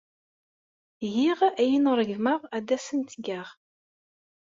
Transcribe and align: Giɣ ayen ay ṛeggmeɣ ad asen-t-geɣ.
Giɣ 1.13 1.39
ayen 1.61 1.85
ay 1.91 1.95
ṛeggmeɣ 1.99 2.41
ad 2.57 2.67
asen-t-geɣ. 2.75 3.47